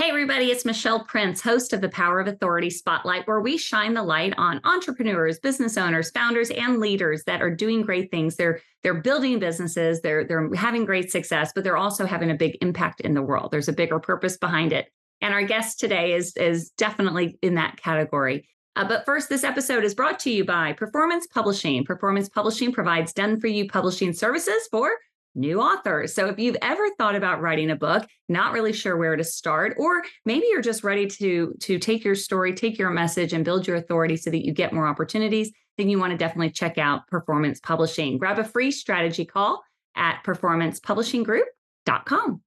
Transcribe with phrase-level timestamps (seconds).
[0.00, 3.92] Hey, everybody, it's Michelle Prince, host of the Power of Authority Spotlight, where we shine
[3.92, 8.36] the light on entrepreneurs, business owners, founders, and leaders that are doing great things.
[8.36, 12.56] They're they're building businesses, they're they're having great success, but they're also having a big
[12.62, 13.50] impact in the world.
[13.50, 14.90] There's a bigger purpose behind it.
[15.20, 18.48] And our guest today is is definitely in that category.
[18.76, 21.84] Uh, but first, this episode is brought to you by Performance Publishing.
[21.84, 24.92] Performance Publishing provides done for you publishing services for
[25.34, 26.14] new authors.
[26.14, 29.74] So if you've ever thought about writing a book, not really sure where to start,
[29.78, 33.66] or maybe you're just ready to, to take your story, take your message, and build
[33.66, 37.06] your authority so that you get more opportunities, then you want to definitely check out
[37.06, 38.18] Performance Publishing.
[38.18, 39.62] Grab a free strategy call
[39.96, 42.42] at performancepublishinggroup.com.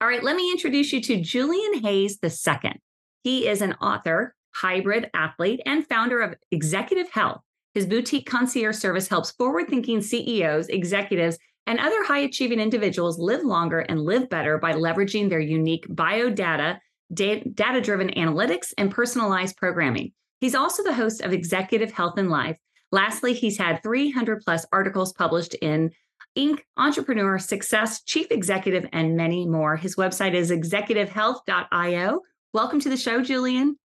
[0.00, 2.80] All right, let me introduce you to Julian Hayes II.
[3.24, 7.40] He is an author, hybrid athlete, and founder of Executive Health.
[7.74, 11.38] His boutique concierge service helps forward thinking CEOs, executives,
[11.68, 16.78] and other high achieving individuals live longer and live better by leveraging their unique biodata,
[17.12, 20.12] data driven analytics, and personalized programming.
[20.40, 22.56] He's also the host of Executive Health and Life.
[22.90, 25.90] Lastly, he's had 300 plus articles published in
[26.38, 29.76] Inc., Entrepreneur, Success, Chief Executive, and many more.
[29.76, 32.20] His website is executivehealth.io.
[32.54, 33.76] Welcome to the show, Julian.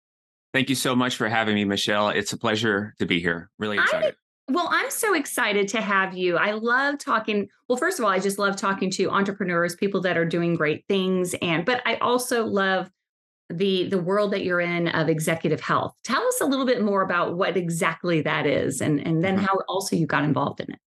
[0.53, 2.09] Thank you so much for having me, Michelle.
[2.09, 3.49] It's a pleasure to be here.
[3.59, 4.15] Really excited.
[4.49, 6.35] Well, I'm so excited to have you.
[6.37, 7.47] I love talking.
[7.69, 10.85] Well, first of all, I just love talking to entrepreneurs, people that are doing great
[10.89, 12.89] things, and but I also love
[13.49, 15.95] the the world that you're in of executive health.
[16.03, 19.45] Tell us a little bit more about what exactly that is, and and then mm-hmm.
[19.45, 20.79] how also you got involved in it.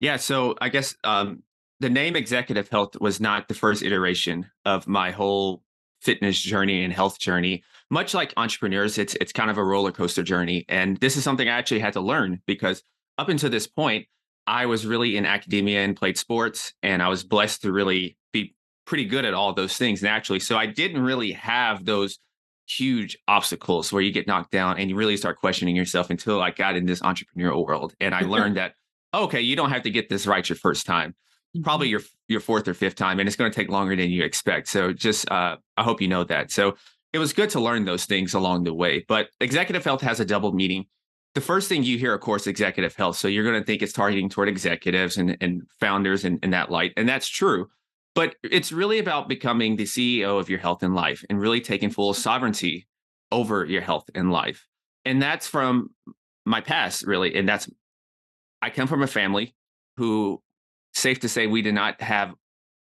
[0.00, 1.42] Yeah, so I guess um,
[1.80, 5.62] the name executive health was not the first iteration of my whole
[6.02, 10.22] fitness journey and health journey much like entrepreneurs, it's it's kind of a roller coaster
[10.22, 10.64] journey.
[10.68, 12.82] And this is something I actually had to learn because
[13.18, 14.06] up until this point,
[14.46, 18.54] I was really in academia and played sports, and I was blessed to really be
[18.86, 20.40] pretty good at all those things naturally.
[20.40, 22.18] So I didn't really have those
[22.66, 26.52] huge obstacles where you get knocked down and you really start questioning yourself until I
[26.52, 27.94] got in this entrepreneurial world.
[28.00, 28.74] And I learned that,
[29.12, 31.16] okay, you don't have to get this right your first time.
[31.64, 31.92] Probably mm-hmm.
[31.92, 34.68] your your fourth or fifth time, and it's going to take longer than you expect.
[34.68, 36.52] So just uh, I hope you know that.
[36.52, 36.76] So
[37.12, 39.04] it was good to learn those things along the way.
[39.08, 40.86] But executive health has a double meaning.
[41.34, 43.16] The first thing you hear, of course, executive health.
[43.16, 46.70] So you're going to think it's targeting toward executives and, and founders in, in that
[46.70, 46.92] light.
[46.96, 47.68] And that's true.
[48.14, 51.90] But it's really about becoming the CEO of your health and life and really taking
[51.90, 52.88] full sovereignty
[53.30, 54.66] over your health and life.
[55.04, 55.90] And that's from
[56.44, 57.34] my past, really.
[57.36, 57.68] And that's,
[58.60, 59.54] I come from a family
[59.96, 60.42] who,
[60.92, 62.34] safe to say, we did not have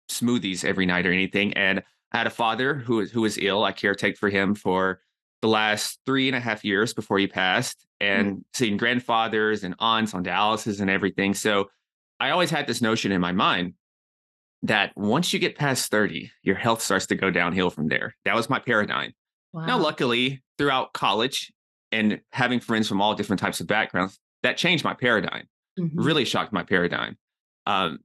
[0.09, 1.53] smoothies every night or anything.
[1.53, 3.63] And I had a father who was who was ill.
[3.63, 5.01] I caretake for him for
[5.41, 8.43] the last three and a half years before he passed, and mm.
[8.53, 11.33] seeing grandfathers and aunts on dialysis and everything.
[11.33, 11.69] So
[12.19, 13.73] I always had this notion in my mind
[14.63, 18.15] that once you get past 30, your health starts to go downhill from there.
[18.25, 19.13] That was my paradigm.
[19.53, 19.65] Wow.
[19.65, 21.51] Now, luckily, throughout college
[21.91, 25.47] and having friends from all different types of backgrounds, that changed my paradigm,
[25.79, 25.99] mm-hmm.
[25.99, 27.17] really shocked my paradigm.
[27.65, 27.99] Um,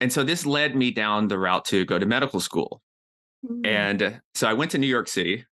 [0.00, 2.82] and so this led me down the route to go to medical school.
[3.44, 3.66] Mm-hmm.
[3.66, 5.44] And so I went to New York City.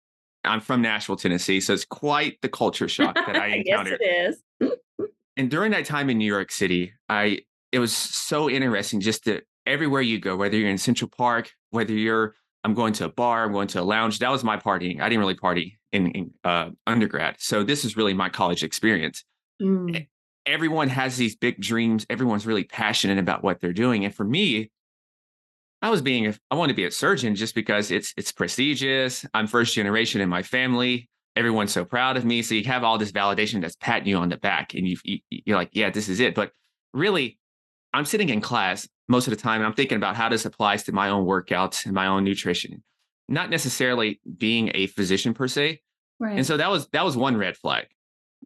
[0.44, 1.60] I'm from Nashville, Tennessee.
[1.60, 4.00] So it's quite the culture shock that I encountered.
[4.02, 5.10] yes, it is.
[5.36, 7.40] and during that time in New York City, I
[7.72, 11.94] it was so interesting just to everywhere you go, whether you're in Central Park, whether
[11.94, 14.20] you're I'm going to a bar, I'm going to a lounge.
[14.20, 15.00] That was my partying.
[15.02, 17.36] I didn't really party in, in uh, undergrad.
[17.40, 19.24] So this is really my college experience.
[19.62, 20.08] Mm.
[20.46, 22.06] Everyone has these big dreams.
[22.10, 24.04] Everyone's really passionate about what they're doing.
[24.04, 24.72] And for me,
[25.82, 29.26] I was being I want to be a surgeon just because it's it's prestigious.
[29.34, 31.10] I'm first generation in my family.
[31.36, 32.42] Everyone's so proud of me.
[32.42, 34.98] So you have all this validation that's patting you on the back, and you
[35.30, 36.36] you're like, yeah, this is it.
[36.36, 36.52] But
[36.94, 37.40] really,
[37.94, 40.84] I'm sitting in class most of the time, and I'm thinking about how this applies
[40.84, 42.84] to my own workouts and my own nutrition,
[43.28, 45.82] not necessarily being a physician per se.
[46.20, 46.36] Right.
[46.36, 47.88] And so that was that was one red flag.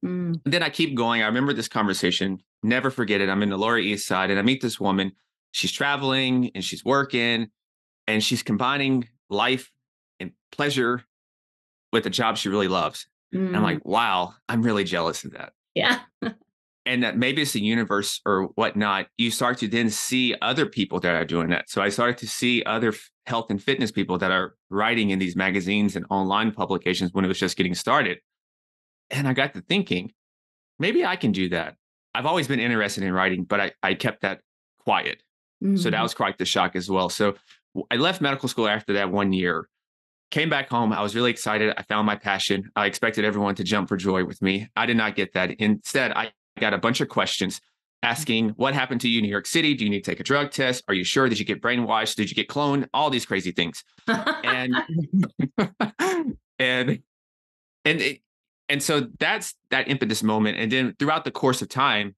[0.06, 0.40] Mm.
[0.46, 1.24] Then I keep going.
[1.24, 2.40] I remember this conversation.
[2.62, 3.30] Never forget it.
[3.30, 5.14] I'm in the Lower East Side, and I meet this woman
[5.54, 7.48] she's traveling and she's working
[8.08, 9.72] and she's combining life
[10.20, 11.04] and pleasure
[11.94, 13.08] with a job she really loves.
[13.34, 13.56] Mm.
[13.56, 15.54] I'm like, wow, I'm really jealous of that.
[15.76, 16.00] Yeah.
[16.86, 21.00] and that maybe it's the universe or whatnot, you start to then see other people
[21.00, 21.70] that are doing that.
[21.70, 22.94] So I started to see other
[23.26, 27.30] health and fitness people that are writing in these magazines and online publications when it
[27.30, 28.18] was just getting started.
[29.12, 30.12] And I got to thinking,
[30.80, 31.76] maybe I can do that.
[32.16, 34.42] I've always been interested in writing, but I, I kept that
[34.80, 35.22] quiet.
[35.64, 35.78] Mm-hmm.
[35.78, 36.04] So that mm-hmm.
[36.04, 37.10] was quite the shock as well.
[37.10, 37.36] So
[37.90, 39.68] I left medical school after that one year,
[40.30, 40.92] came back home.
[40.92, 41.74] I was really excited.
[41.78, 42.70] I found my passion.
[42.76, 44.68] I expected everyone to jump for joy with me.
[44.76, 45.52] I did not get that.
[45.52, 47.62] Instead, I got a bunch of questions
[48.04, 49.74] asking what happened to you in New York City?
[49.74, 50.84] Do you need to take a drug test?
[50.88, 51.28] Are you sure?
[51.30, 52.16] Did you get brainwashed?
[52.16, 52.88] Did you get cloned?
[52.94, 53.84] All these crazy things.
[54.08, 54.76] and
[56.60, 57.00] and
[57.86, 58.20] and it,
[58.70, 60.58] and so that's that impetus moment.
[60.58, 62.16] And then throughout the course of time,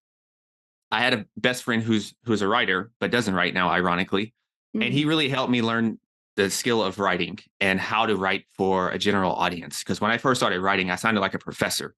[0.96, 4.28] I had a best friend who's who's a writer, but doesn't write now, ironically.
[4.28, 4.82] Mm-hmm.
[4.82, 5.08] And he mm.
[5.10, 6.00] really helped me learn
[6.38, 9.80] the skill of writing and how to write for a general audience.
[9.80, 11.96] Because when I first started writing, I sounded like a professor.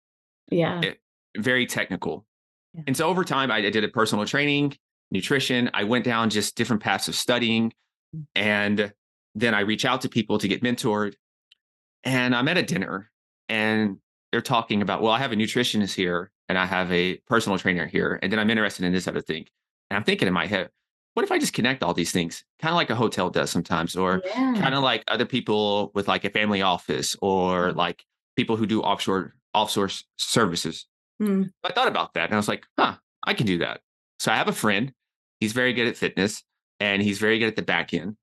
[0.50, 0.82] Yeah.
[0.82, 1.00] It,
[1.38, 2.26] very technical.
[2.74, 2.84] Yeah.
[2.88, 4.76] And so over time, I, I did a personal training,
[5.12, 5.70] nutrition.
[5.76, 7.74] I went down just different paths of studying.
[8.16, 8.26] Mm.
[8.36, 8.94] And
[9.36, 11.14] then I reach out to people to get mentored.
[12.04, 13.12] And I'm at a dinner
[13.48, 13.98] and
[14.32, 17.86] they're talking about, well, I have a nutritionist here and I have a personal trainer
[17.86, 18.20] here.
[18.22, 19.46] And then I'm interested in this other thing.
[19.90, 20.70] And I'm thinking in my head,
[21.14, 23.96] what if I just connect all these things, kind of like a hotel does sometimes,
[23.96, 24.54] or yeah.
[24.60, 28.04] kind of like other people with like a family office or like
[28.36, 30.86] people who do offshore offshore services.
[31.22, 31.50] Mm.
[31.64, 33.82] I thought about that and I was like, huh, I can do that.
[34.20, 34.94] So I have a friend.
[35.40, 36.44] He's very good at fitness
[36.80, 38.18] and he's very good at the back end.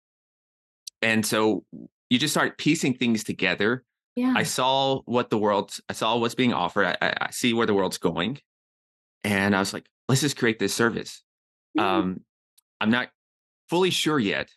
[1.03, 1.65] And so
[2.11, 3.85] you just start piecing things together
[4.17, 4.35] yeah.
[4.37, 6.87] I saw what the world, I saw what's being offered.
[6.87, 8.39] I, I, see where the world's going.
[9.25, 11.23] And I was like, let's just create this service.
[11.77, 11.87] Mm-hmm.
[11.87, 12.21] Um,
[12.81, 13.09] I'm not
[13.69, 14.49] fully sure yet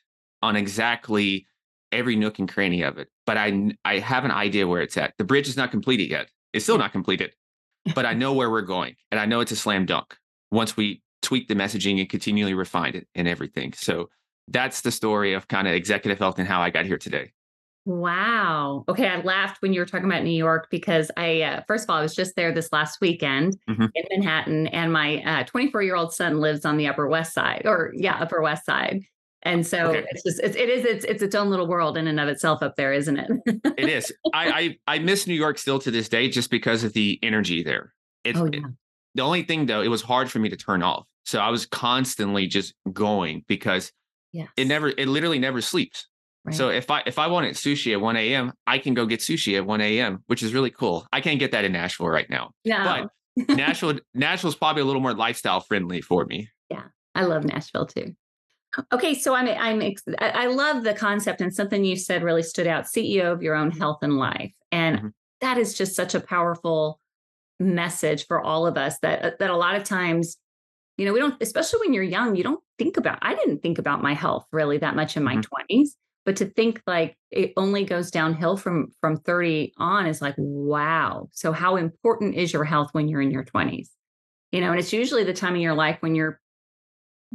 [0.43, 1.47] on exactly
[1.91, 5.13] every nook and cranny of it, but I, I have an idea where it's at.
[5.17, 6.29] The bridge is not completed yet.
[6.53, 7.33] It's still not completed,
[7.95, 8.95] but I know where we're going.
[9.11, 10.15] And I know it's a slam dunk
[10.51, 13.73] once we tweak the messaging and continually refine it and everything.
[13.73, 14.09] So
[14.47, 17.31] that's the story of kind of executive health and how I got here today.
[17.87, 18.83] Wow.
[18.89, 19.07] Okay.
[19.07, 21.95] I laughed when you were talking about New York because I, uh, first of all,
[21.95, 23.85] I was just there this last weekend mm-hmm.
[23.95, 27.61] in Manhattan, and my 24 uh, year old son lives on the Upper West Side,
[27.63, 29.03] or yeah, Upper West Side.
[29.43, 30.03] And so okay.
[30.09, 32.61] it's just it's, it is it's it's its own little world in and of itself
[32.61, 33.31] up there, isn't it?
[33.77, 34.11] it is.
[34.33, 37.63] I, I I miss New York still to this day just because of the energy
[37.63, 37.93] there.
[38.25, 38.59] It's oh, yeah.
[39.15, 41.05] the only thing though, it was hard for me to turn off.
[41.23, 43.93] So I was constantly just going because
[44.33, 44.49] yes.
[44.57, 46.09] it never it literally never sleeps.
[46.53, 49.57] So if I if I wanted sushi at 1 a.m., I can go get sushi
[49.57, 51.05] at 1 a.m., which is really cool.
[51.11, 52.51] I can't get that in Nashville right now.
[52.65, 53.09] No.
[53.37, 56.49] But Nashville Nashville's probably a little more lifestyle friendly for me.
[56.69, 56.83] Yeah.
[57.15, 58.15] I love Nashville too.
[58.93, 62.85] Okay, so I'm I'm I love the concept and something you said really stood out.
[62.85, 65.07] CEO of your own health and life, and mm-hmm.
[65.41, 66.99] that is just such a powerful
[67.59, 68.99] message for all of us.
[68.99, 70.37] That that a lot of times,
[70.97, 73.17] you know, we don't, especially when you're young, you don't think about.
[73.21, 75.77] I didn't think about my health really that much in my mm-hmm.
[75.77, 75.89] 20s
[76.27, 81.29] but to think like it only goes downhill from from 30 on is like wow.
[81.31, 83.87] So how important is your health when you're in your 20s
[84.51, 86.39] you know and it's usually the time of your life when you're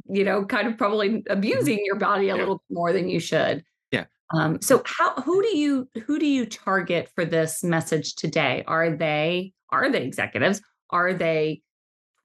[0.09, 1.33] you know kind of probably mm-hmm.
[1.33, 2.41] abusing your body a yeah.
[2.41, 3.65] little more than you should.
[3.91, 4.05] Yeah.
[4.35, 8.63] Um so how who do you who do you target for this message today?
[8.67, 10.61] Are they are they executives?
[10.91, 11.63] Are they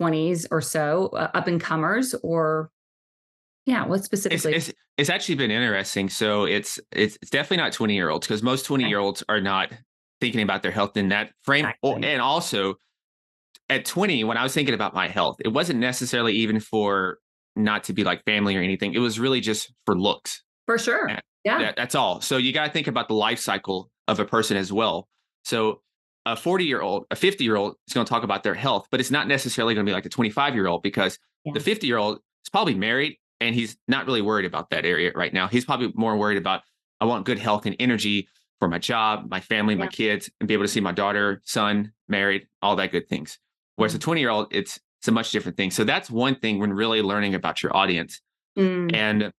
[0.02, 2.70] 20s or so uh, up and comers or
[3.68, 4.56] yeah, what specifically?
[4.56, 6.08] It's, it's, it's, actually been interesting.
[6.08, 9.42] So it's it's, it's definitely not 20 year olds because most 20 year olds are
[9.42, 9.74] not
[10.22, 11.66] thinking about their health in that frame.
[11.66, 12.08] Exactly.
[12.10, 12.76] And also
[13.70, 17.20] at 20, when I was thinking about my health, it wasn't necessarily even for
[17.58, 18.94] not to be like family or anything.
[18.94, 20.44] It was really just for looks.
[20.66, 21.10] For sure.
[21.44, 21.60] yeah.
[21.60, 22.22] That, that's all.
[22.22, 25.10] So you got to think about the life cycle of a person as well.
[25.44, 25.82] So
[26.26, 28.88] a 40 year old, a 50 year old is going to talk about their health,
[28.92, 31.52] but it's not necessarily going to be like a 25 year old because yeah.
[31.54, 35.12] the 50 year old is probably married and he's not really worried about that area
[35.16, 35.48] right now.
[35.48, 36.62] He's probably more worried about
[37.00, 38.28] I want good health and energy
[38.60, 39.82] for my job, my family, yeah.
[39.82, 43.38] my kids, and be able to see my daughter, son, married, all that good things.
[43.76, 45.70] Whereas a 20 year old, it's it's a much different thing.
[45.72, 48.20] So that's one thing when really learning about your audience.
[48.58, 48.96] Mm.
[48.96, 49.32] And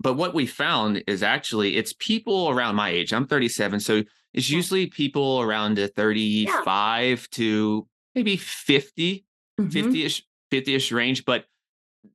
[0.00, 3.12] but what we found is actually it's people around my age.
[3.12, 4.02] I'm 37, so
[4.34, 7.16] it's usually people around the 35 yeah.
[7.30, 9.24] to maybe 50,
[9.60, 9.70] mm-hmm.
[9.70, 11.24] 50ish, 50ish range.
[11.24, 11.44] But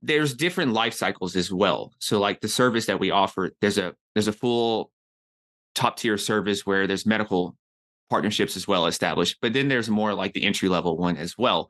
[0.02, 1.94] there's different life cycles as well.
[2.00, 4.92] So like the service that we offer, there's a there's a full
[5.76, 7.56] top tier service where there's medical
[8.10, 11.70] partnerships as well established, but then there's more like the entry level one as well.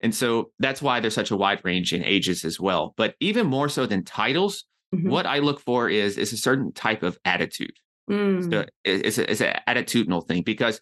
[0.00, 2.92] And so that's why there's such a wide range in ages as well.
[2.96, 5.08] But even more so than titles, mm-hmm.
[5.08, 7.76] what I look for is is a certain type of attitude.
[8.10, 8.50] Mm.
[8.50, 10.80] So it's a, it's an attitudinal thing because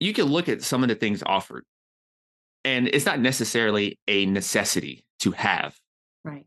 [0.00, 1.64] you can look at some of the things offered
[2.64, 5.76] and it's not necessarily a necessity to have.
[6.26, 6.46] Right.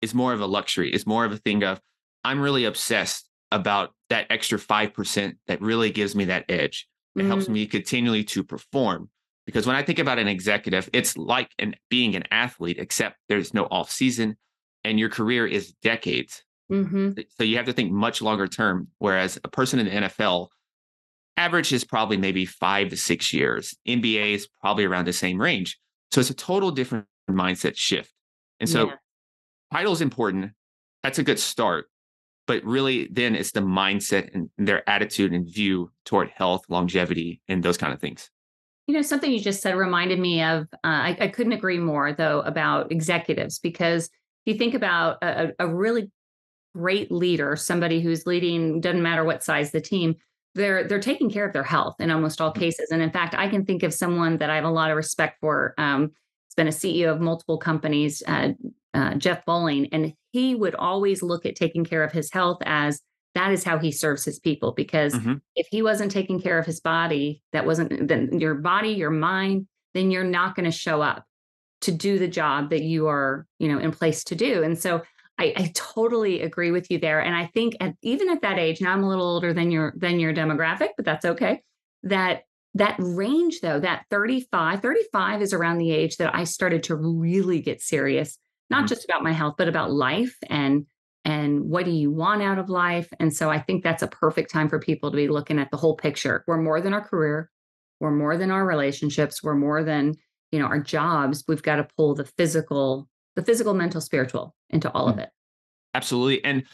[0.00, 0.92] It's more of a luxury.
[0.92, 1.80] It's more of a thing of
[2.24, 6.88] I'm really obsessed about that extra 5% that really gives me that edge.
[7.14, 7.26] It mm.
[7.26, 9.10] helps me continually to perform.
[9.46, 13.52] Because when I think about an executive, it's like an, being an athlete, except there's
[13.52, 14.36] no off season
[14.84, 16.42] and your career is decades.
[16.70, 17.12] Mm-hmm.
[17.38, 18.88] So you have to think much longer term.
[18.98, 20.48] Whereas a person in the NFL,
[21.36, 23.74] average is probably maybe five to six years.
[23.86, 25.78] NBA is probably around the same range.
[26.12, 28.12] So it's a total different mindset shift.
[28.60, 28.94] And so yeah.
[29.72, 30.52] Title is important.
[31.02, 31.86] That's a good start.
[32.46, 37.62] But really, then it's the mindset and their attitude and view toward health, longevity, and
[37.62, 38.30] those kind of things.
[38.88, 42.12] You know, something you just said reminded me of, uh, I, I, couldn't agree more,
[42.12, 44.06] though, about executives, because
[44.44, 46.10] if you think about a, a really
[46.74, 50.16] great leader, somebody who's leading, doesn't matter what size the team,
[50.54, 52.60] they're they're taking care of their health in almost all mm-hmm.
[52.60, 52.90] cases.
[52.90, 55.38] And in fact, I can think of someone that I have a lot of respect
[55.40, 55.74] for.
[55.78, 56.10] Um,
[56.48, 58.50] it's been a CEO of multiple companies, uh,
[58.94, 63.00] uh, Jeff Bowling, and he would always look at taking care of his health as
[63.34, 64.72] that is how he serves his people.
[64.72, 65.34] Because mm-hmm.
[65.56, 69.66] if he wasn't taking care of his body, that wasn't then your body, your mind,
[69.94, 71.24] then you're not going to show up
[71.82, 74.62] to do the job that you are, you know, in place to do.
[74.62, 75.02] And so
[75.38, 77.20] I, I, totally agree with you there.
[77.20, 79.92] And I think at, even at that age, now I'm a little older than your
[79.96, 81.62] than your demographic, but that's okay.
[82.04, 82.42] That
[82.74, 87.60] that range though, that 35, 35 is around the age that I started to really
[87.60, 88.38] get serious,
[88.72, 88.86] not mm-hmm.
[88.88, 90.86] just about my health, but about life and
[91.24, 93.08] and what do you want out of life?
[93.20, 95.76] And so I think that's a perfect time for people to be looking at the
[95.76, 96.42] whole picture.
[96.48, 97.48] We're more than our career,
[98.00, 100.16] we're more than our relationships, we're more than,
[100.50, 101.44] you know, our jobs.
[101.46, 105.22] We've got to pull the physical the physical, mental, spiritual into all of mm.
[105.22, 105.30] it.
[105.94, 106.44] Absolutely.
[106.44, 106.64] And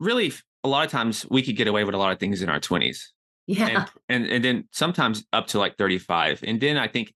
[0.00, 0.32] really,
[0.64, 2.60] a lot of times we could get away with a lot of things in our
[2.60, 2.98] 20s.
[3.46, 3.86] Yeah.
[4.08, 6.40] And, and, and then sometimes up to like 35.
[6.46, 7.14] And then I think,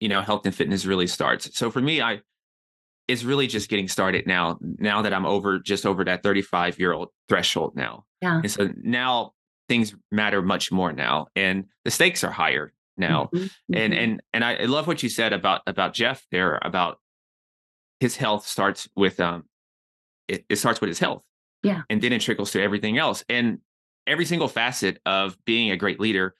[0.00, 1.56] you know, health and fitness really starts.
[1.56, 2.20] So for me, I,
[3.08, 6.92] it's really just getting started now, now that I'm over just over that 35 year
[6.92, 8.04] old threshold now.
[8.22, 8.38] Yeah.
[8.38, 9.32] And so now
[9.68, 13.28] things matter much more now and the stakes are higher now.
[13.34, 13.74] Mm-hmm.
[13.74, 14.02] And, mm-hmm.
[14.02, 16.98] and, and I love what you said about, about Jeff there about
[18.00, 19.44] his health starts with um
[20.28, 21.22] it, it starts with his health.
[21.62, 21.82] Yeah.
[21.90, 23.24] And then it trickles to everything else.
[23.28, 23.58] And
[24.06, 26.34] every single facet of being a great leader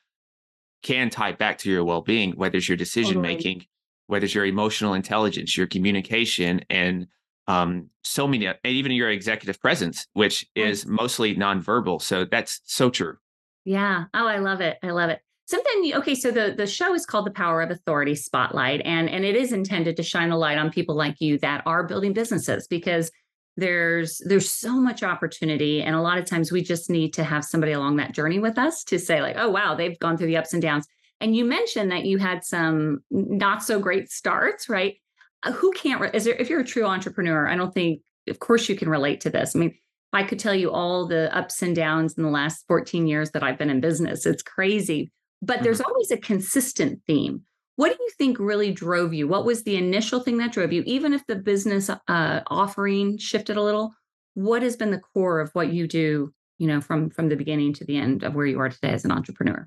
[0.83, 3.65] can tie back to your well-being, whether it's your decision making.
[4.07, 7.07] Whether it's your emotional intelligence, your communication, and
[7.47, 12.01] um, so many, and even your executive presence, which is mostly nonverbal.
[12.01, 13.17] So that's so true.
[13.65, 14.05] Yeah.
[14.15, 14.79] Oh, I love it.
[14.83, 18.15] I love it something okay so the the show is called the power of authority
[18.15, 21.63] spotlight and and it is intended to shine a light on people like you that
[21.67, 23.11] are building businesses because
[23.57, 27.45] there's there's so much opportunity and a lot of times we just need to have
[27.45, 30.37] somebody along that journey with us to say like oh wow they've gone through the
[30.37, 30.87] ups and downs
[31.25, 34.97] and you mentioned that you had some not so great starts right
[35.43, 38.69] uh, who can't is there if you're a true entrepreneur i don't think of course
[38.69, 39.75] you can relate to this i mean
[40.13, 43.43] I could tell you all the ups and downs in the last 14 years that
[43.43, 44.27] I've been in business.
[44.27, 45.11] It's crazy
[45.45, 45.91] but there's mm-hmm.
[45.91, 47.43] always a consistent theme.
[47.77, 49.27] What do you think really drove you?
[49.27, 50.83] What was the initial thing that drove you?
[50.87, 53.93] Even if the business uh, offering shifted a little,
[54.35, 56.33] what has been the core of what you do?
[56.59, 59.05] You know, from from the beginning to the end of where you are today as
[59.05, 59.67] an entrepreneur.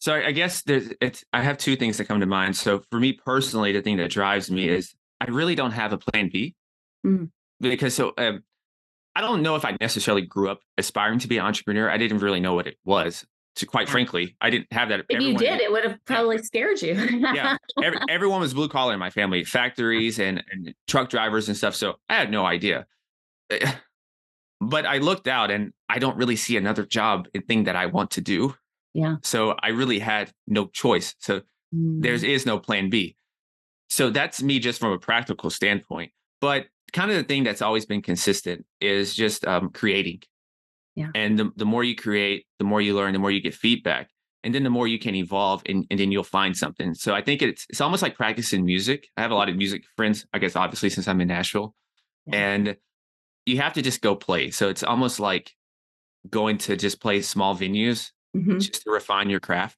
[0.00, 2.56] So I guess there's it's I have two things that come to mind.
[2.56, 5.98] So for me personally, the thing that drives me is I really don't have a
[5.98, 6.54] plan B
[7.04, 7.24] mm-hmm.
[7.60, 8.44] because so um,
[9.16, 11.90] I don't know if I necessarily grew up aspiring to be an entrepreneur.
[11.90, 13.26] I didn't really know what it was
[13.58, 15.00] to quite frankly, I didn't have that.
[15.00, 16.42] If everyone, you did, it would have probably yeah.
[16.42, 16.94] scared you.
[17.34, 17.56] yeah.
[17.82, 21.74] Every, everyone was blue collar in my family, factories and, and truck drivers and stuff.
[21.74, 22.86] So I had no idea.
[24.60, 27.86] But I looked out and I don't really see another job and thing that I
[27.86, 28.54] want to do.
[28.94, 29.16] Yeah.
[29.22, 31.14] So I really had no choice.
[31.18, 31.42] So
[31.74, 32.02] mm.
[32.02, 33.16] there is no plan B.
[33.90, 36.12] So that's me just from a practical standpoint.
[36.40, 40.22] But kind of the thing that's always been consistent is just um, creating
[40.98, 41.10] yeah.
[41.14, 44.10] And the, the more you create, the more you learn, the more you get feedback.
[44.42, 46.92] And then the more you can evolve and, and then you'll find something.
[46.94, 49.06] So I think it's it's almost like practicing music.
[49.16, 51.72] I have a lot of music friends, I guess obviously since I'm in Nashville.
[52.26, 52.36] Yeah.
[52.36, 52.76] And
[53.46, 54.50] you have to just go play.
[54.50, 55.52] So it's almost like
[56.28, 58.58] going to just play small venues mm-hmm.
[58.58, 59.76] just to refine your craft.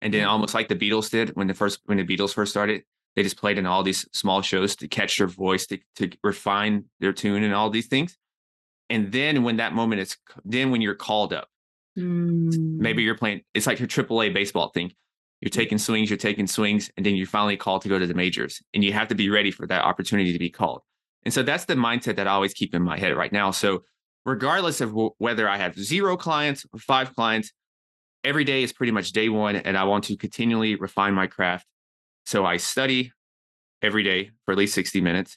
[0.00, 2.82] And then almost like the Beatles did when the first when the Beatles first started,
[3.14, 6.86] they just played in all these small shows to catch their voice, to, to refine
[6.98, 8.16] their tune and all these things
[8.92, 11.48] and then when that moment is then when you're called up
[11.98, 12.52] mm.
[12.78, 14.92] maybe you're playing it's like your AAA baseball thing
[15.40, 18.14] you're taking swings you're taking swings and then you're finally called to go to the
[18.14, 20.82] majors and you have to be ready for that opportunity to be called
[21.24, 23.82] and so that's the mindset that i always keep in my head right now so
[24.26, 27.50] regardless of w- whether i have zero clients or five clients
[28.24, 31.66] every day is pretty much day one and i want to continually refine my craft
[32.26, 33.12] so i study
[33.82, 35.36] every day for at least 60 minutes.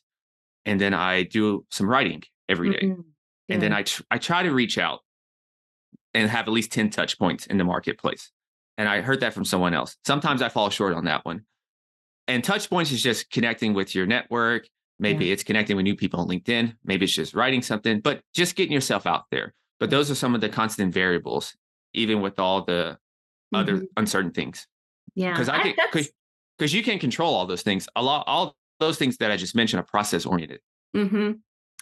[0.68, 2.88] And then I do some writing every day.
[2.88, 3.04] Mhm.
[3.50, 5.00] And then I, tr- I try to reach out
[6.14, 8.32] and have at least 10 touch points in the marketplace.
[8.78, 9.98] And I heard that from someone else.
[10.06, 11.46] Sometimes I fall short on that one.
[12.28, 14.68] And touch points is just connecting with your network.
[15.00, 16.76] Maybe it's connecting with new people on LinkedIn.
[16.84, 19.54] Maybe it's just writing something, but just getting yourself out there.
[19.80, 21.56] But those are some of the constant variables,
[21.96, 22.98] even with all the
[23.54, 23.88] other Mhm.
[23.98, 24.68] uncertain things.
[25.16, 25.32] Yeah.
[25.32, 25.78] Because I, think
[26.58, 27.88] because you can control all those things.
[27.96, 30.60] A lot, all those things that I just mentioned are process oriented.
[30.94, 31.32] hmm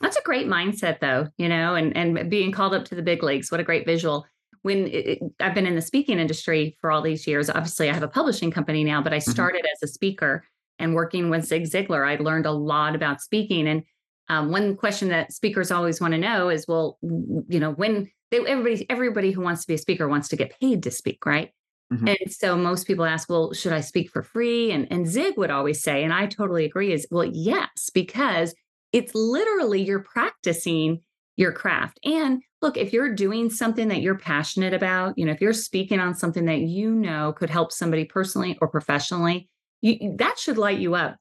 [0.02, 3.24] That's a great mindset, though, you know, and and being called up to the big
[3.24, 3.52] leagues.
[3.52, 4.26] What a great visual.
[4.62, 8.04] When it, I've been in the speaking industry for all these years, obviously I have
[8.04, 10.46] a publishing company now, but I started as a speaker
[10.80, 12.08] and working with Zig Ziglar.
[12.08, 13.68] I learned a lot about speaking.
[13.68, 13.84] And
[14.30, 18.40] um, one question that speakers always want to know is, well, you know, when they,
[18.40, 21.52] everybody everybody who wants to be a speaker wants to get paid to speak, right?
[21.94, 22.18] Mhm.
[22.22, 24.72] And so most people ask, well, should I speak for free?
[24.72, 28.56] And and Zig would always say, and I totally agree, is well, yes, because
[28.92, 31.02] it's literally you're practicing
[31.36, 32.00] your craft.
[32.04, 36.00] And look, if you're doing something that you're passionate about, you know, if you're speaking
[36.00, 39.50] on something that you know could help somebody personally or professionally,
[39.82, 41.18] you, that should light you up.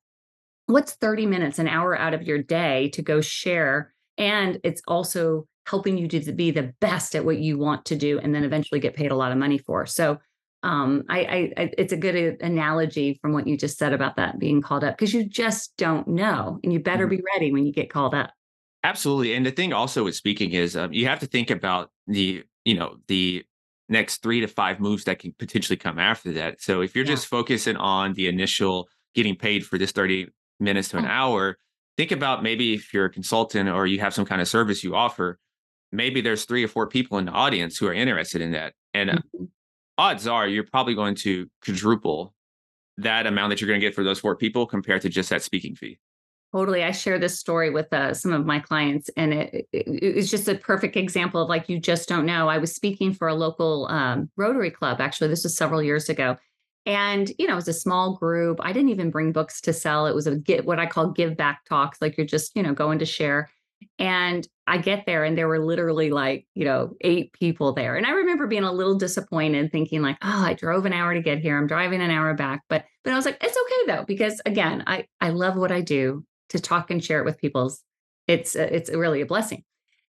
[0.67, 3.93] What's 30 minutes, an hour out of your day to go share?
[4.19, 8.19] And it's also helping you to be the best at what you want to do
[8.19, 9.87] and then eventually get paid a lot of money for.
[9.87, 10.19] So
[10.65, 14.17] um, I, I, I, it's a good uh, analogy from what you just said about
[14.17, 17.11] that being called up because you just don't know, and you better Mhm.
[17.11, 18.31] be ready when you get called up.
[18.85, 19.35] Absolutely.
[19.35, 22.75] And the thing also with speaking is um, you have to think about the, you
[22.75, 23.45] know, the
[23.89, 26.61] next three to five moves that can potentially come after that.
[26.61, 27.13] So if you're Yeah.
[27.13, 30.29] just focusing on the initial getting paid for this 30
[30.61, 31.09] minutes to an Oh.
[31.09, 31.59] hour,
[31.97, 34.95] think about maybe if you're a consultant or you have some kind of service you
[34.95, 35.39] offer,
[35.93, 38.73] maybe there's three or four people in the audience who are interested in that.
[38.95, 39.49] And Mhm.
[39.99, 42.35] odds are you're probably going to quadruple
[42.99, 45.43] that amount that you're going to get for those four people compared to just that
[45.43, 45.99] speaking fee.
[46.55, 46.83] Totally.
[46.85, 50.49] I share this story with uh, some of my clients, and it, it, it's just
[50.49, 52.49] a perfect example of like, you just don't know.
[52.49, 55.01] I was speaking for a local um, Rotary Club.
[55.01, 56.37] Actually, this was several years ago.
[56.85, 58.59] And, you know, it was a small group.
[58.61, 60.07] I didn't even bring books to sell.
[60.07, 62.75] It was a get what I call give back talks, like you're just, you know,
[62.75, 63.49] going to share.
[63.99, 67.97] And I get there and there were literally like, you know, eight people there.
[67.97, 71.21] And I remember being a little disappointed thinking like, oh, I drove an hour to
[71.21, 71.59] get here.
[71.59, 72.63] I'm driving an hour back.
[72.69, 75.81] But but I was like, it's okay though, because again, I I love what I
[75.81, 77.75] do to talk and share it with people.
[78.29, 79.65] It's uh, it's really a blessing.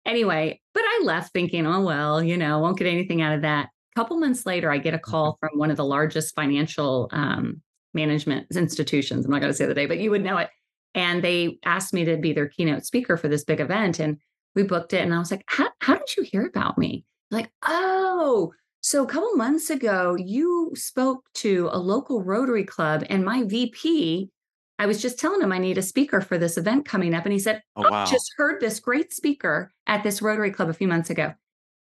[0.06, 3.70] Anyway, but I left thinking, oh well, you know, won't get anything out of that.
[3.96, 7.62] A couple months later, I get a call from one of the largest financial um,
[7.94, 9.26] management institutions.
[9.26, 10.50] I'm not going to say the day, but you would know it.
[10.94, 14.18] And they asked me to be their keynote speaker for this big event, and
[14.56, 15.02] we booked it.
[15.02, 17.06] And I was like, how, how did you hear about me?
[17.30, 18.52] Like, oh,
[18.82, 24.30] so a couple months ago, you spoke to a local Rotary Club, and my VP,
[24.80, 27.24] I was just telling him I need a speaker for this event coming up.
[27.24, 30.74] And he said, Oh, I just heard this great speaker at this Rotary Club a
[30.74, 31.34] few months ago.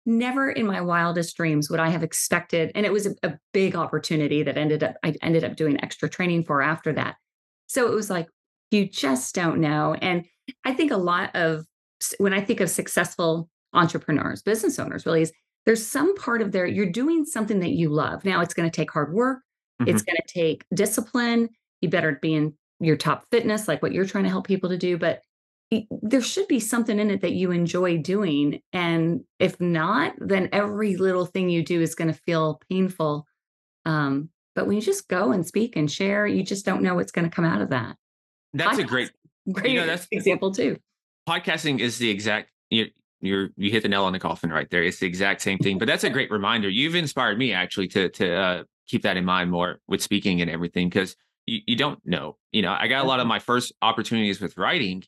[0.04, 2.72] Never in my wildest dreams would I have expected.
[2.74, 6.08] And it was a, a big opportunity that ended up, I ended up doing extra
[6.08, 7.14] training for after that.
[7.68, 8.26] So it was like,
[8.70, 9.94] you just don't know.
[10.00, 10.24] And
[10.64, 11.66] I think a lot of,
[12.18, 15.32] when I think of successful entrepreneurs, business owners, really is
[15.66, 18.24] there's some part of their, you're doing something that you love.
[18.24, 19.40] Now it's going to take hard work.
[19.86, 21.48] It's going to take discipline.
[21.80, 24.76] You better be in your top fitness, like what you're trying to help people to
[24.76, 24.98] do.
[24.98, 25.22] But
[26.02, 28.60] there should be something in it that you enjoy doing.
[28.74, 33.26] And if not, then every little thing you do is going to feel painful.
[33.86, 37.12] Um, but when you just go and speak and share, you just don't know what's
[37.12, 37.96] going to come out of that.
[38.52, 39.10] That's a great,
[39.52, 40.76] great you know, that's- example too.
[41.28, 42.86] podcasting is the exact you
[43.20, 44.82] you're you hit the nail on the coffin right there.
[44.82, 45.78] It's the exact same thing.
[45.78, 46.68] But that's a great reminder.
[46.68, 50.50] You've inspired me actually to to uh, keep that in mind more with speaking and
[50.50, 52.36] everything because you, you don't know.
[52.52, 55.04] You know, I got a lot of my first opportunities with writing.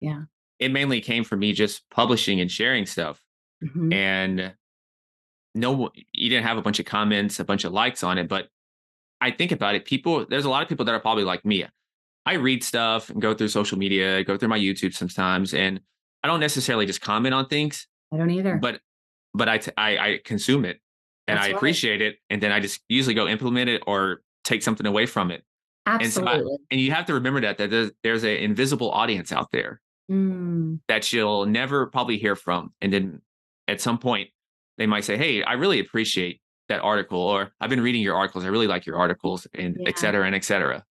[0.00, 0.22] Yeah.
[0.58, 3.22] It mainly came from me just publishing and sharing stuff.
[3.64, 3.92] Mhm.
[3.94, 4.54] And
[5.54, 8.48] no you didn't have a bunch of comments, a bunch of likes on it, but
[9.20, 11.64] I think about it, people there's a lot of people that are probably like me.
[12.26, 15.80] I read stuff and go through social media, go through my YouTube sometimes, and
[16.22, 18.56] I don't necessarily just comment on things, I don't either.
[18.56, 18.80] but
[19.34, 20.80] but I t- I, I consume it
[21.26, 21.56] and That's I right.
[21.56, 25.30] appreciate it, and then I just usually go implement it or take something away from
[25.30, 25.42] it.
[25.86, 26.56] and so I- Absolutely.
[26.70, 29.80] And you have to remember that that there's, there's an invisible audience out there
[30.10, 33.22] Mm, that you'll never probably hear from, and then
[33.68, 34.28] at some point
[34.78, 38.44] they might say, "Hey, I really appreciate that article," or "I've been reading your articles.
[38.44, 39.88] I really like your articles," and Yeah.
[39.88, 40.84] et cetera and et cetera.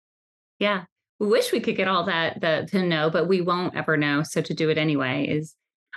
[0.59, 0.85] yeah.
[1.19, 4.23] We wish we could get all that the, to know, but we won't ever know.
[4.23, 5.55] So to do it anyway is,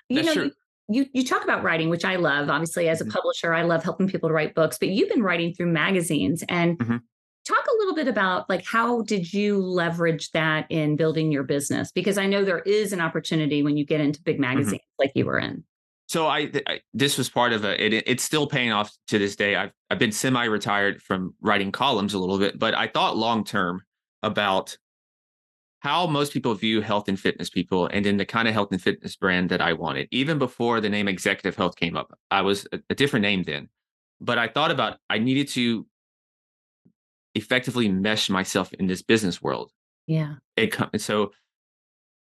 [0.08, 0.52] you That's know, you,
[0.88, 2.50] you you talk about writing, which I love.
[2.50, 3.12] Obviously, as a Mhm.
[3.12, 4.78] publisher, I love helping people to write books.
[4.78, 7.00] But you've been writing through magazines, and Mhm.
[7.46, 11.90] talk a little bit about like how did you leverage that in building your business
[11.90, 14.42] because i know there is an opportunity when you get into big mm-hmm.
[14.42, 15.02] magazines mm-hmm.
[15.02, 15.64] like you were in
[16.08, 19.34] so I, I, this was part of a it, it's still paying off to this
[19.34, 23.44] day i've, I've been semi-retired from writing columns a little bit but i thought long
[23.44, 23.82] term
[24.22, 24.76] about
[25.82, 28.80] how most people view health and fitness people and in the kind of health and
[28.80, 32.66] fitness brand that i wanted even before the name executive health came up i was
[32.72, 33.68] a, a different name then
[34.20, 35.86] but i thought about i needed to
[37.34, 39.72] effectively mesh myself in this business world.
[40.06, 40.34] Yeah.
[40.56, 41.32] It so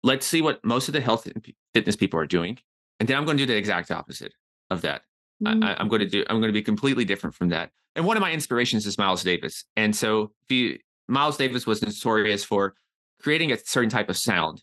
[0.03, 2.57] let's see what most of the health and fitness people are doing,
[2.99, 4.33] and then I'm going to do the exact opposite
[4.69, 5.01] of that.
[5.43, 5.63] Mm-hmm.
[5.63, 6.23] I, am going to do.
[6.29, 7.71] I'm going to be completely different from that.
[7.95, 11.81] And one of my inspirations is Miles Davis, and so if you, Miles Davis was
[11.81, 12.75] notorious for
[13.21, 14.62] creating a certain type of sound,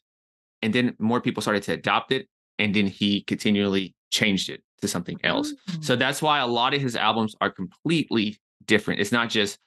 [0.63, 4.89] and then more people started to adopt it, and then he continually changed it to
[4.89, 5.53] something else.
[5.53, 5.83] Mm-hmm.
[5.83, 9.01] So that's why a lot of his albums are completely different.
[9.01, 9.59] It's not just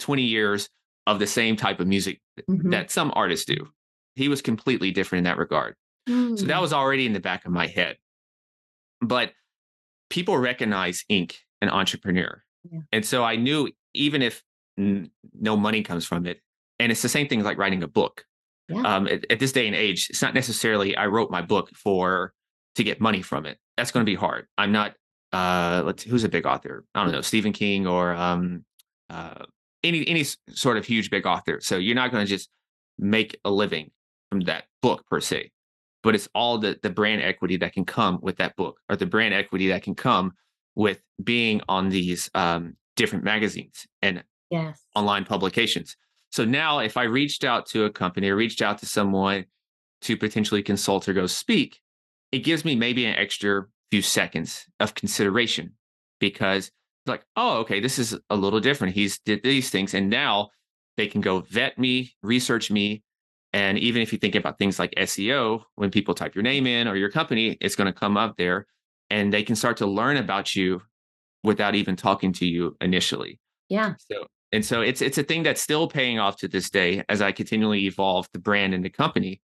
[0.00, 0.68] 20 years
[1.06, 2.70] of the same type of music mm-hmm.
[2.70, 3.56] that some artists do.
[4.14, 5.74] He was completely different in that regard.
[6.08, 6.38] Mm.
[6.38, 6.60] So that mm.
[6.60, 7.96] was already in the back of my head.
[9.00, 9.32] But
[10.10, 12.42] people recognize Inc., an entrepreneur.
[12.70, 12.80] Yeah.
[12.92, 14.42] And so I knew even if
[14.78, 16.40] n- no money comes from it,
[16.78, 18.24] and it's the same thing as like writing a book.
[18.68, 18.80] Yeah.
[18.82, 22.32] Um, at, at, this day and age, it's not necessarily I wrote my book for
[22.76, 23.58] to get money from it.
[23.76, 24.46] That's going to be hard.
[24.56, 24.94] I'm not.
[25.32, 26.84] Uh, let's who's a big author?
[26.94, 28.64] I don't know, Stephen King or um,
[29.10, 29.44] uh,
[29.82, 31.60] any any sort of huge big author.
[31.60, 32.48] So you're not going to just
[32.98, 33.90] make a living
[34.30, 35.50] from that book per se,
[36.02, 39.06] but it's all the the brand equity that can come with that book, or the
[39.06, 40.32] brand equity that can come
[40.74, 44.80] with being on these um, different magazines and yes.
[44.94, 45.96] online publications.
[46.34, 49.44] So now, if I reached out to a company or reached out to someone
[50.00, 51.80] to potentially consult or go speak,
[52.32, 55.74] it gives me maybe an extra few seconds of consideration
[56.18, 56.72] because
[57.06, 58.96] like, oh, okay, this is a little different.
[58.96, 60.48] He's did these things, and now
[60.96, 63.04] they can go vet me, research me,
[63.52, 66.88] and even if you think about things like SEO, when people type your name in
[66.88, 68.66] or your company, it's going to come up there,
[69.08, 70.82] and they can start to learn about you
[71.44, 73.38] without even talking to you initially.
[73.68, 73.94] Yeah.
[74.10, 77.20] So and so it's it's a thing that's still paying off to this day as
[77.20, 79.40] I continually evolve the brand and the company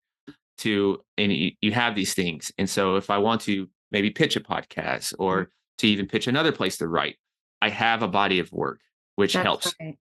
[0.59, 2.49] to and you, you have these things.
[2.57, 5.49] And so if I want to maybe pitch a podcast or mm-hmm.
[5.79, 7.17] to even pitch another place to write,
[7.61, 8.79] I have a body of work,
[9.17, 9.75] which That's helps.
[9.81, 9.97] Right.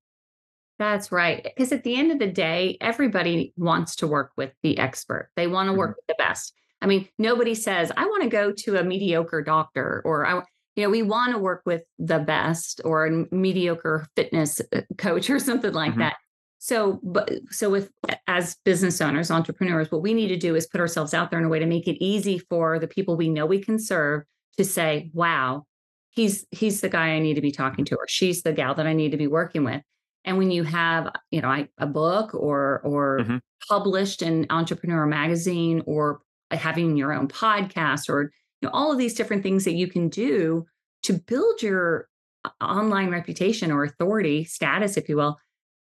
[0.79, 1.43] That's right.
[1.43, 5.31] Because at the end of the day, everybody wants to work with the expert.
[5.35, 6.05] They want to work mm-hmm.
[6.07, 6.55] with the best.
[6.81, 10.43] I mean, nobody says, I want to go to a mediocre doctor or I,
[10.77, 15.29] you know, we want to work with the best or a mediocre fitness uh, coach
[15.29, 16.01] or something like mm-hmm.
[16.01, 16.17] that.
[16.59, 17.91] So, but so with
[18.27, 21.47] as business owners, entrepreneurs, what we need to do is put ourselves out there in
[21.47, 24.25] a way to make it easy for the people we know we can serve
[24.59, 25.65] to say, wow,
[26.11, 28.87] he's he's the guy I need to be talking to, or she's the gal that
[28.87, 29.83] I need to be working with.
[30.27, 33.37] And when you have, you know, a book or or mm-hmm.
[33.69, 39.15] published in Entrepreneur Magazine, or having your own podcast, or you know, all of these
[39.15, 40.67] different things that you can do
[41.03, 42.09] to build your
[42.45, 45.39] uh, online reputation or authority status, if you will,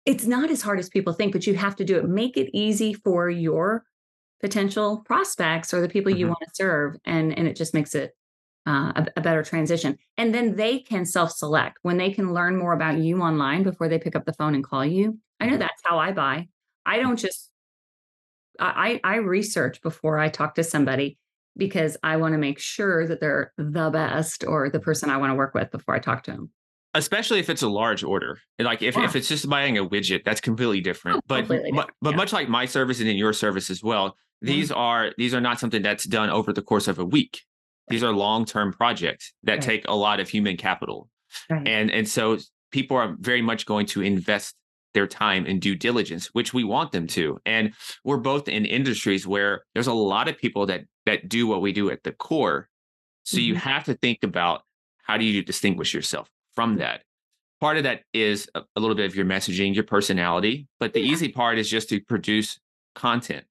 [0.06, 2.08] it's not as hard as people think, but you have to do it.
[2.08, 3.84] Make it easy for your
[4.40, 6.20] potential prospects or the people mm-hmm.
[6.20, 8.16] you want to serve, and and it just makes it
[8.68, 9.98] uh, a, a, better transition.
[10.18, 13.88] And then they can self select when they can learn more about you online before
[13.88, 15.18] they pick up the phone and call you.
[15.40, 15.62] I know mm-hmm.
[15.62, 16.48] that's how I buy.
[16.86, 17.50] I don't just,
[18.60, 21.18] I, I research before I talk to somebody
[21.58, 25.32] because I want to make sure that they're the best or the person I want
[25.32, 26.52] to work with before I talk to them.
[26.94, 29.06] Especially if it's a large order, like if, yeah.
[29.06, 31.18] if it's just buying a widget, that's completely different.
[31.20, 31.92] Oh, but completely different.
[32.02, 32.18] but yeah.
[32.18, 34.80] much like my service and in your service as well, these mm-hmm.
[34.80, 37.42] are these are not something that's done over the course of a week
[37.92, 39.62] these are long-term projects that right.
[39.62, 41.10] take a lot of human capital.
[41.50, 41.68] Right.
[41.68, 42.38] And and so
[42.72, 44.56] people are very much going to invest
[44.94, 47.38] their time in due diligence, which we want them to.
[47.46, 51.62] And we're both in industries where there's a lot of people that that do what
[51.62, 52.70] we do at the core.
[53.24, 53.46] So mm-hmm.
[53.46, 54.64] you have to think about
[55.04, 57.04] how do you distinguish yourself from that.
[57.60, 61.02] Part of that is a, a little bit of your messaging, your personality, but the
[61.02, 61.12] yeah.
[61.12, 62.60] easy part is just to produce
[62.96, 63.46] content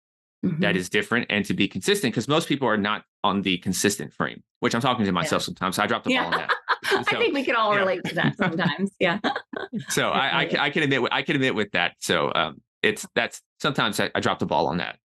[0.44, 0.60] mm-hmm.
[0.60, 4.12] that is different and to be consistent because most people are not on the consistent
[4.12, 5.46] frame, which I'm talking to myself yeah.
[5.46, 5.76] sometimes.
[5.76, 6.24] So I drop the yeah.
[6.24, 6.50] ball on that.
[6.82, 8.90] So, I think we can all relate to that sometimes.
[8.98, 9.20] Yeah.
[9.90, 11.92] so I, I, I, can admit I can admit with that.
[12.00, 14.98] So um, it's that's sometimes I, I drop the ball on that.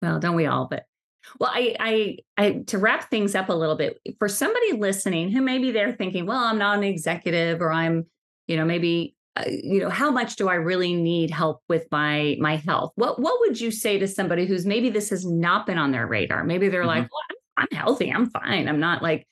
[0.00, 0.66] Well, don't we all?
[0.70, 0.84] But
[1.38, 5.40] well, I, I, I, to wrap things up a little bit for somebody listening who
[5.40, 8.06] maybe they're thinking, well, I'm not an executive, or I'm,
[8.46, 12.38] you know, maybe uh, you know how much do i really need help with my
[12.40, 15.76] my health what what would you say to somebody who's maybe this has not been
[15.76, 16.88] on their radar maybe they're mm-hmm.
[16.88, 19.26] like well, I'm, I'm, healthy i'm fine i'm not like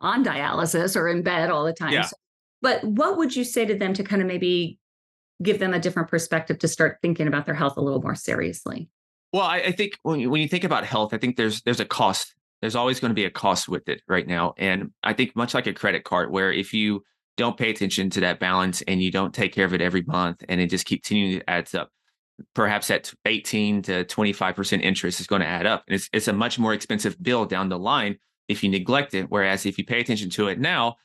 [0.00, 2.02] on dialysis or in bed all the time yeah.
[2.02, 2.14] So,
[2.60, 4.78] but what would you say to them to kind of maybe
[5.42, 8.88] give them a different perspective to start thinking about their health a little more seriously?
[9.32, 11.80] Well, I, I think when you, when you think about health, I think there's there's
[11.80, 12.34] a cost.
[12.60, 15.54] There's always going to be a cost with it right now, and I think much
[15.54, 17.04] like a credit card, where if you
[17.36, 20.42] don't pay attention to that balance and you don't take care of it every month,
[20.48, 21.90] and it just continues to adds up,
[22.54, 26.28] perhaps at 18 to 25 percent interest is going to add up, and it's it's
[26.28, 29.26] a much more expensive bill down the line if you neglect it.
[29.28, 30.96] Whereas if you pay attention to it now,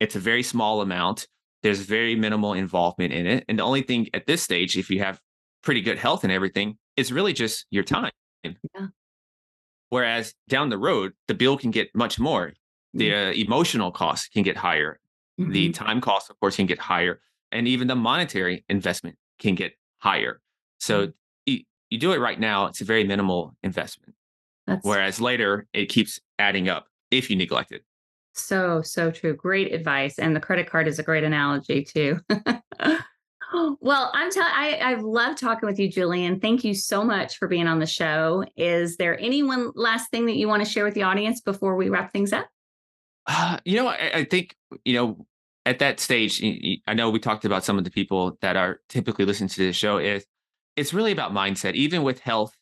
[0.00, 1.26] it's a very small amount.
[1.62, 5.00] There's very minimal involvement in it, and the only thing at this stage, if you
[5.00, 5.18] have
[5.62, 8.10] pretty good health and everything, is really just your time.
[8.44, 8.86] Yeah.
[9.90, 12.52] Whereas down the road, the bill can get much more.
[12.94, 14.98] The uh, emotional cost can get higher.
[15.40, 15.52] Mm-hmm.
[15.52, 17.20] The time cost, of course, can get higher.
[17.52, 20.40] And even the monetary investment can get higher.
[20.78, 21.12] So Mm.
[21.46, 24.14] you, you do it right now, it's a very minimal investment.
[24.66, 27.82] That's Whereas later, it keeps adding up if you neglect it.
[28.34, 29.34] so, so true.
[29.34, 30.18] Great advice.
[30.18, 32.20] And the credit card is a great analogy too.
[33.80, 36.40] well, I'm telling I I've loved talking with you, Julian.
[36.40, 38.44] Thank you so much for being on the show.
[38.56, 41.76] Is there any one last thing that you want to share with the audience before
[41.76, 42.48] we wrap things up?
[43.26, 45.26] Uh, you know, I, I think, you know,
[45.66, 46.42] at that stage,
[46.86, 49.76] I know we talked about some of the people that are typically listening to this
[49.76, 50.24] show is
[50.76, 51.74] it's really about mindset.
[51.74, 52.54] Even with health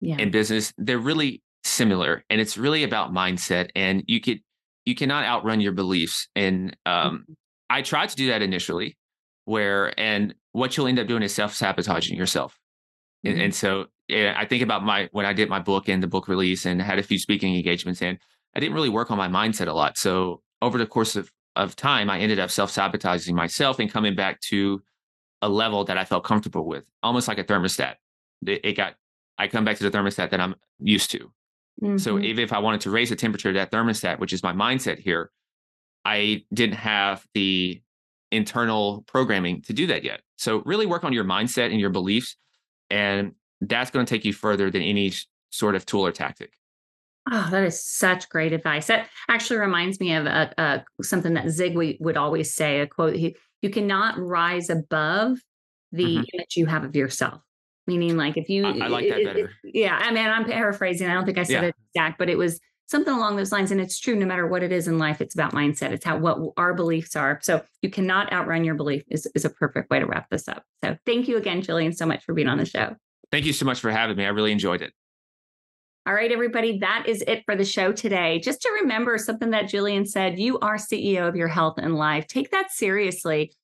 [0.00, 0.16] Yeah.
[0.18, 4.38] and business, they're really similar and it's really about mindset and you could
[4.84, 6.28] you cannot outrun your beliefs.
[6.36, 7.34] And um Mhm.
[7.70, 8.98] I tried to do that initially
[9.44, 12.58] where and what you'll end up doing is self-sabotaging yourself.
[13.24, 13.44] And, Mhm.
[13.44, 16.28] and so yeah, I think about my when I did my book and the book
[16.28, 18.18] release and had a few speaking engagements and
[18.54, 19.96] I didn't really work on my mindset a lot.
[19.98, 24.40] So over the course of of time, I ended up self-sabotaging myself and coming back
[24.40, 24.82] to
[25.40, 27.94] a level that I felt comfortable with, almost like a thermostat.
[28.46, 28.94] It, it got
[29.38, 31.32] I come back to the thermostat that I'm used to.
[31.96, 32.24] So Mhm.
[32.24, 34.98] even if I wanted to raise the temperature of that thermostat, which is my mindset
[34.98, 35.30] here,
[36.04, 37.82] I didn't have the
[38.34, 40.20] internal programming to do that yet.
[40.36, 42.36] So really work on your mindset and your beliefs,
[42.90, 45.12] and that's going to take you further than any
[45.50, 46.52] sort of tool or tactic.
[47.30, 48.88] Oh, that is such great advice.
[48.88, 53.14] That actually reminds me of a, a, something that Zig would always say a quote.
[53.14, 55.38] He, you cannot rise above
[55.90, 56.24] the Mhm.
[56.34, 57.40] image you have of yourself.
[57.86, 59.52] Meaning, like if you, I- I like that it- it- better.
[59.64, 61.08] yeah, I mean, I'm paraphrasing.
[61.08, 61.68] I don't think I said Yeah.
[61.68, 63.70] it exact, but it was something along those lines.
[63.70, 64.14] And it's true.
[64.14, 65.92] No matter what it is in life, it's about mindset.
[65.92, 67.38] It's how what our beliefs are.
[67.42, 69.04] So you cannot outrun your belief.
[69.08, 70.64] Is is a perfect way to wrap this up.
[70.82, 72.96] So thank you again, Julian, so much for being on the show.
[73.30, 74.24] Thank you so much for having me.
[74.24, 74.92] I really enjoyed it.
[76.06, 78.38] All right, everybody, that is it for the show today.
[78.38, 82.26] Just to remember something that Julian said you are CEO of your health and life.
[82.26, 83.54] Take that seriously.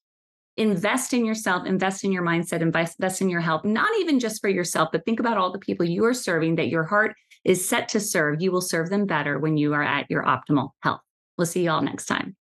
[0.57, 4.41] Invest in yourself, invest in your mindset, invest, invest in your health, not even just
[4.41, 7.67] for yourself, but think about all the people you are serving that your heart is
[7.67, 8.41] set to serve.
[8.41, 11.01] You will serve them better when you are at your optimal health.
[11.39, 12.37] We'll see you all next time.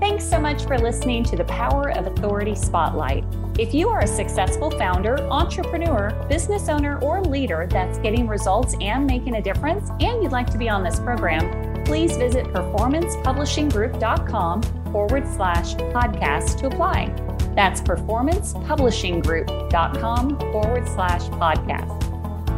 [0.00, 3.24] Thanks so much for listening to the Power of Authority Spotlight.
[3.58, 9.06] If you are a successful founder, entrepreneur, business owner, or leader that's getting results and
[9.06, 15.26] making a difference, and you'd like to be on this program, please visit performancepublishinggroup.com forward
[15.26, 17.25] slash podcast to apply.
[17.56, 22.02] That's performancepublishinggroup.com forward slash podcast.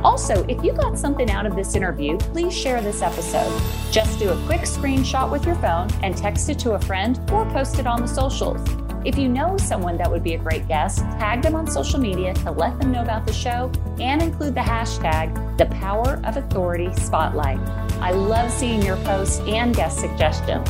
[0.04, 3.60] Also, if you got something out of this interview, please share this episode.
[3.90, 7.44] Just do a quick screenshot with your phone and text it to a friend or
[7.46, 8.60] post it on the socials.
[9.04, 12.34] If you know someone that would be a great guest, tag them on social media
[12.34, 16.92] to let them know about the show and include the hashtag the power of authority
[16.94, 17.58] spotlight.
[18.00, 20.68] I love seeing your posts and guest suggestions.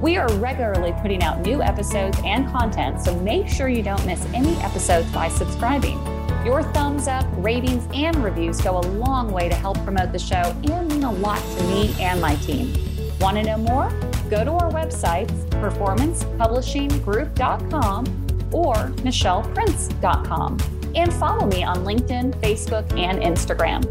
[0.00, 4.24] We are regularly putting out new episodes and content, so make sure you don't miss
[4.26, 5.98] any episodes by subscribing.
[6.44, 10.54] Your thumbs up, ratings, and reviews go a long way to help promote the show
[10.70, 12.72] and mean a lot to me and my team.
[13.20, 13.90] Want to know more?
[14.30, 20.58] Go to our websites, performancepublishinggroup.com or michelleprince.com,
[20.94, 23.84] and follow me on LinkedIn, Facebook, and Instagram.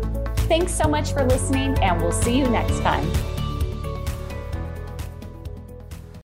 [0.48, 3.37] Thanks so much for listening, and we'll see you next time.